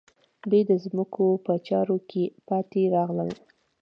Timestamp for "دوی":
0.49-0.61